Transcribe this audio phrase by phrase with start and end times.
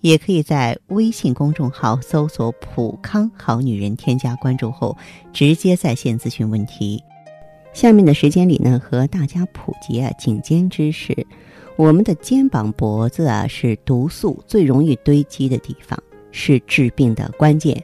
[0.00, 4.96] 也可以在微信公众号搜索“普康好女人”，添加关注后
[5.32, 7.02] 直接在线咨询问题。
[7.72, 11.26] 下面的时间里呢，和大家普及啊颈肩知识。
[11.76, 15.96] 我们的肩膀、脖子啊，是毒素最容易堆积的地方，
[16.32, 17.80] 是治病的关键。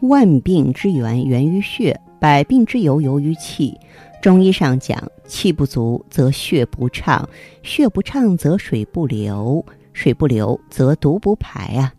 [0.00, 3.74] 万病之源源于血，百病之由由于气。
[4.20, 7.26] 中医上讲，气不足则血不畅，
[7.62, 9.64] 血不畅则水不流。
[10.00, 11.92] 水不流则毒不排啊，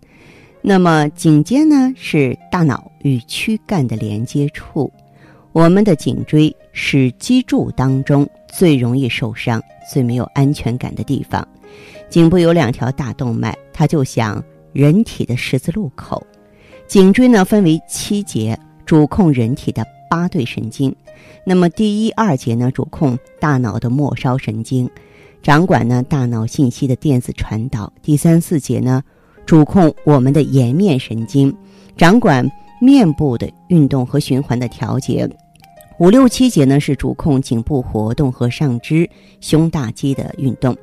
[0.64, 4.92] 那么颈肩呢是大脑与躯干的连接处，
[5.52, 9.62] 我们的颈椎是脊柱当中最容易受伤、
[9.94, 11.48] 最没有安全感的地方。
[12.10, 16.26] 颈部有两条大动脉，它就像人体的十字路口。
[16.88, 20.94] 颈椎呢分为七节，主控人体的八对神经。
[21.46, 24.90] 那么第一、二节呢主控大脑的末梢神经。
[25.42, 29.04] 掌管呢大脑信息的电子传导，第三四节呢
[29.46, 31.56] 主控我们的颜面神经，
[31.98, 32.48] 掌管
[32.80, 35.28] 面部的运动和循环的调节，
[35.98, 40.78] 五六七节呢是主控颈部活动和上肢胸大肌的运动。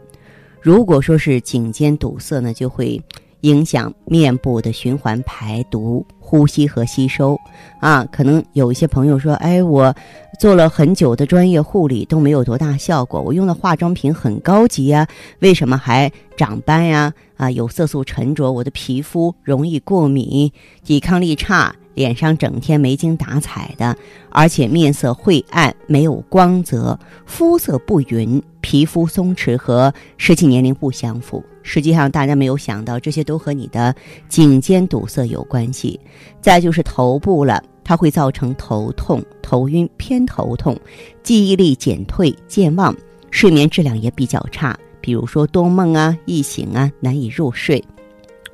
[0.60, 3.00] 如果说是颈肩堵塞呢，就会
[3.42, 6.06] 影响面部的循环排毒。
[6.20, 7.40] 呼吸和吸收，
[7.80, 9.94] 啊，可能有一些朋友说，哎，我
[10.38, 15.08] 做了很久的专业护理都没有多大效果，我用的化妆品很高级呀，
[15.38, 17.10] 为什么还长斑呀？
[17.38, 20.52] 啊有色素沉着，我的皮肤容易过敏，
[20.84, 21.74] 抵抗力差。
[21.94, 23.96] 脸上整天没精打采的，
[24.30, 31.44] 而且面色晦暗，没有光泽，肤色不匀，皮肤松弛和实际年龄不相符。
[31.64, 33.92] 实际上，大家没有想到，这些都和你的
[34.28, 35.98] 颈肩堵塞有关系。
[36.40, 40.78] 再就是头部了，它会造成头痛、头晕、偏头痛，
[41.24, 42.96] 记忆力减退、健忘，
[43.32, 47.82] 睡眠质量也比较差，比如说多梦啊、易醒啊、难以入睡。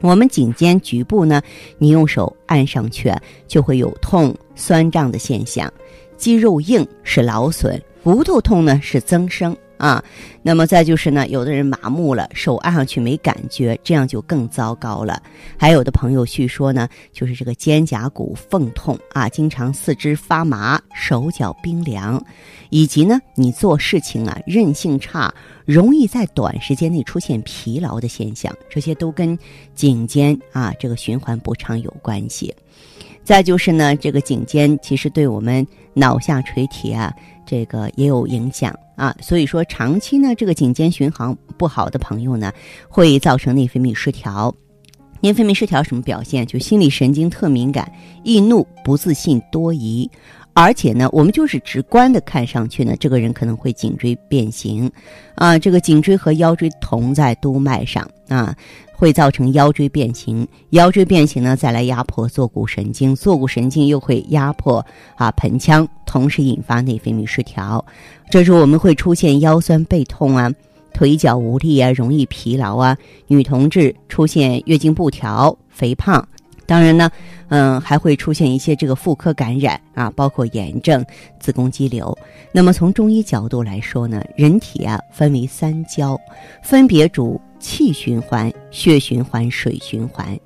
[0.00, 1.42] 我们颈肩局部呢，
[1.78, 3.12] 你用手按上去，
[3.48, 5.68] 就会有痛、酸胀的现象。
[6.16, 9.56] 肌肉硬是劳损，骨头痛呢是增生。
[9.76, 10.02] 啊，
[10.42, 15.20] 那么再就是呢，有的人麻木了，手按上去没感觉，这样就更糟糕了。
[15.58, 22.24] 还有的朋友叙说呢，就是这个肩胛骨缝痛啊，经常四肢发麻，手脚冰凉，
[22.70, 25.34] 以及呢，你做事情啊韧性差，
[25.64, 29.38] 容易在短时间内出现疲劳的现象，这些都跟
[29.74, 32.54] 颈肩啊这个循环不畅有关系。
[33.24, 37.12] 再就是呢，这个颈肩其实对我们脑下垂体啊。
[37.46, 42.50] 这个也有影响啊，所以说长期呢，这个颈肩巡航不好的朋友呢，
[42.88, 44.54] 会造成内分泌失调。
[45.20, 46.46] 内分泌失调什么表现？
[46.46, 47.90] 就心理神经特敏感，
[48.22, 50.10] 易怒、不自信、多疑。
[50.56, 54.90] 而且呢，我们就是直观的看上去呢，这个人可能会颈椎变形，
[55.34, 58.54] 啊，这个颈椎和腰椎同在督脉上啊，
[58.92, 60.46] 会造成腰椎变形。
[60.70, 64.84] 腰椎变形呢，再来压迫坐骨神经，坐骨神经又会压迫
[65.16, 67.84] 啊盆腔，同时引发内分泌失调。
[68.30, 70.48] 这时候我们会出现腰酸背痛啊，
[70.92, 72.96] 腿脚无力啊，容易疲劳啊。
[73.26, 76.24] 女同志出现月经不调、肥胖。
[76.66, 77.10] 当然呢，
[77.48, 81.04] 嗯，还会出现一些这个妇科感染啊，包括炎症、
[81.38, 82.16] 子宫肌瘤。
[82.52, 86.18] 那么从中医角度来说呢，人体啊分为三焦，
[86.62, 90.38] 分别主气循环、血循环、水循环。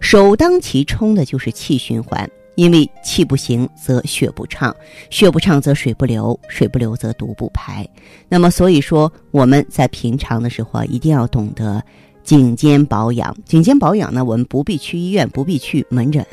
[0.00, 4.74] 首当其冲的就是气循环，因为气不行则血不畅，
[5.10, 7.86] 血不畅则水不流，水不流则毒不排。
[8.28, 11.82] 那么所以说我们在平常的时候啊，一定要懂得。
[12.24, 16.24] 颈肩保养，颈肩保养呢，我们不必去医院，不必去门诊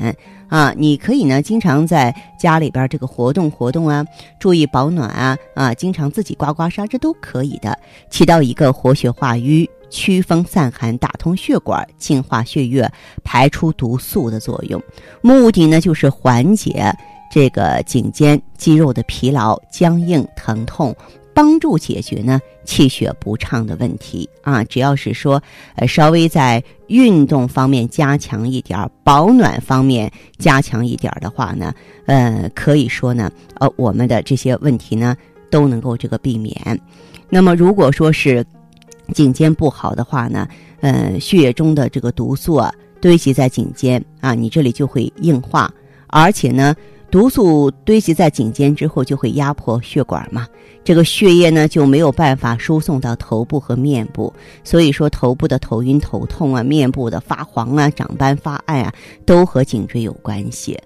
[0.48, 0.74] 啊。
[0.76, 4.04] 你可以呢，经常在家里边这个活动活动啊，
[4.40, 7.78] 注意保暖啊啊，经常自己刮刮痧，这都可以的，
[8.10, 12.90] 起到一个活血化瘀、祛风散寒、打通血管、净化血液、
[13.22, 14.82] 排出毒素的作用。
[15.20, 16.90] 目的呢，就是缓解
[17.30, 20.94] 这个颈肩肌肉的疲劳、僵硬、疼痛。
[21.34, 25.42] 帮助解决呢气血不畅的问题啊，只要是说
[25.76, 31.72] 呃稍微在运动方面加强一点保暖方面加强一点的话呢，
[32.06, 35.16] 呃可以说呢呃我们的这些问题呢
[35.50, 36.54] 都能够这个避免。
[37.28, 38.44] 那么如果说是
[39.14, 40.46] 颈肩不好的话呢，
[40.80, 45.72] 呃血液中的这个毒素啊堆积在颈肩啊，你这里就会硬化，
[46.08, 46.74] 而且呢。
[47.12, 50.48] 毒素堆积在颈肩之后，就会压迫血管嘛，
[50.82, 54.32] 这个血液呢就没有办法输送到头部和面部，
[54.64, 58.94] 所以说头部的头晕头痛啊，面部的发黄啊、长斑发暗啊，
[59.26, 60.80] 都和颈椎有关系。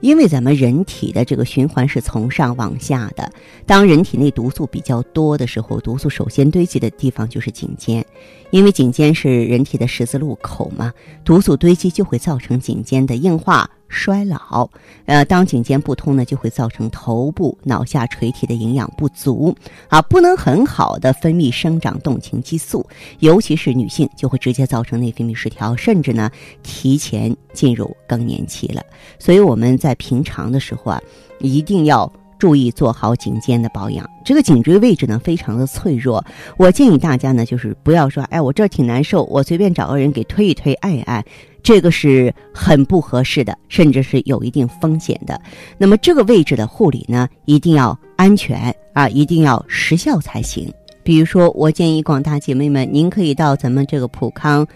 [0.00, 3.32] 因为咱们人体的这个循环是从上往下的，
[3.64, 8.04] 当人体内毒素比较多的时候，毒素首先堆积的地方就是颈肩，
[8.50, 10.92] 因为颈肩是人体的十字路口嘛，
[11.24, 13.66] 毒素堆积就会造成颈肩的硬化。
[13.90, 14.70] 衰老，
[15.04, 19.54] 呃，当颈肩不通呢，就会造成头部、脑下垂体的营养不足
[19.88, 22.86] 啊，不能很好的分泌生长动情激素，
[23.18, 26.30] 尤其是女性就会直接造成内分泌失调，甚至呢
[26.62, 28.82] 提前进入更年期了。
[29.18, 31.02] 所以我们在平常的时候啊，
[31.40, 32.10] 一定要
[32.40, 34.04] 注意做好颈肩的保养。
[34.24, 36.24] 这个颈椎位置呢非常的脆弱，
[36.56, 41.24] 我建议大家呢就是不要说，哎，我这儿挺难受，我随便找个人给推一推，按一按。
[41.62, 45.38] 这个是很不合适的，甚至是有一定风险的。
[45.76, 50.72] 那么这个位置的护理呢，一定要安全啊，一定要时效才行。
[51.02, 54.66] 比如说，我建议广大姐妹们，您可以到咱们这个普康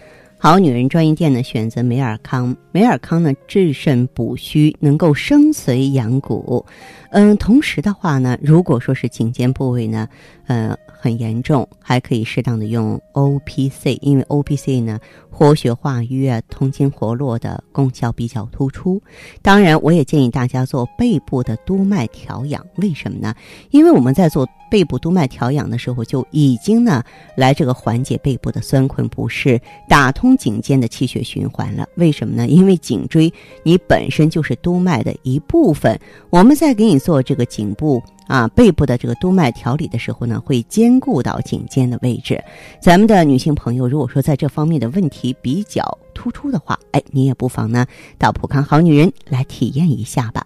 [0.45, 2.55] 好女人专营店呢，选择美尔康。
[2.71, 6.63] 美尔康呢，治肾补虚，能够生髓养骨。
[7.09, 10.07] 嗯，同时的话呢，如果说是颈肩部位呢，
[10.45, 14.99] 呃，很严重，还可以适当的用 O P C，因为 O P C 呢。
[15.37, 19.03] 活血化瘀，通经活络的功效比较突出。
[19.41, 22.65] 当然，我也建议大家做背部的督脉调养。
[22.77, 23.35] 为什么呢？
[23.69, 27.03] 因为我们在做背部督脉调养的时候，就已经呢
[27.35, 29.59] 来这个缓解背部的酸困不适，
[29.89, 31.85] 打通颈肩的气血循环了。
[31.95, 32.47] 为什么呢？
[32.47, 33.29] 因为颈椎
[33.63, 35.99] 你本身就是督脉的一部分，
[36.29, 38.01] 我们在给你做这个颈部。
[38.27, 42.43] 啊，背部的这个督脉调理的时候呢，会兼顾到颈肩的位置。
[42.81, 45.83] 咱们的女性朋友，如果说在这方面的问题比较
[46.13, 47.85] 突出的话，哎，你也不妨呢
[48.17, 50.43] 到普康好女人来体验一下吧。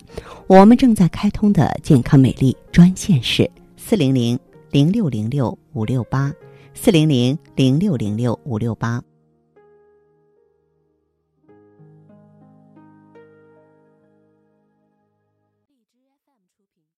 [0.48, 4.38] 我们正在开通的健康美丽专线是四零零
[4.72, 6.34] 零六零六五六八
[6.74, 9.02] 四零零零六零六五六八。